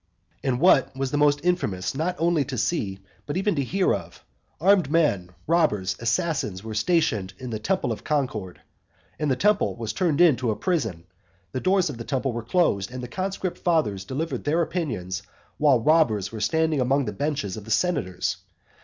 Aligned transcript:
VII. 0.41 0.47
And 0.49 0.59
what 0.59 0.95
was 0.95 1.13
most 1.13 1.41
infamous 1.43 1.93
not 1.93 2.15
only 2.17 2.43
to 2.45 2.57
see, 2.57 3.01
but 3.27 3.37
even 3.37 3.53
to 3.53 3.63
hear 3.63 3.93
of, 3.93 4.25
armed 4.59 4.89
men, 4.89 5.29
robbers, 5.45 5.95
assassins 5.99 6.63
were 6.63 6.73
stationed 6.73 7.35
in 7.37 7.51
the 7.51 7.59
temple 7.59 7.91
of 7.91 8.03
Concord; 8.03 8.61
the 9.19 9.35
temple 9.35 9.75
was 9.75 9.93
turned 9.93 10.19
into 10.19 10.49
a 10.49 10.55
prison; 10.55 11.03
the 11.51 11.59
doors 11.59 11.87
of 11.91 11.99
the 11.99 12.03
temple 12.03 12.33
were 12.33 12.41
closed, 12.41 12.89
and 12.89 13.03
the 13.03 13.07
conscript 13.07 13.59
fathers 13.59 14.03
delivered 14.03 14.43
their 14.43 14.63
opinions 14.63 15.21
while 15.59 15.79
robbers 15.79 16.31
were 16.31 16.41
standing 16.41 16.81
among 16.81 17.05
the 17.05 17.13
benches 17.13 17.55
of 17.55 17.65
the 17.65 17.69
senators. 17.69 18.37